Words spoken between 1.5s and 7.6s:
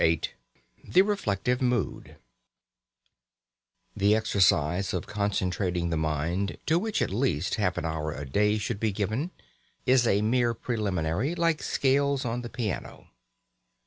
MOOD The exercise of concentrating the mind (to which at least